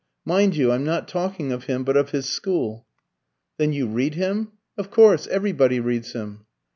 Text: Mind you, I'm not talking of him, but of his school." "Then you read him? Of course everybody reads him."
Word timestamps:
Mind 0.25 0.55
you, 0.55 0.71
I'm 0.71 0.83
not 0.83 1.07
talking 1.07 1.51
of 1.51 1.65
him, 1.65 1.83
but 1.83 1.95
of 1.95 2.09
his 2.09 2.25
school." 2.27 2.87
"Then 3.59 3.71
you 3.71 3.85
read 3.85 4.15
him? 4.15 4.53
Of 4.75 4.89
course 4.89 5.27
everybody 5.27 5.79
reads 5.79 6.13
him." 6.13 6.47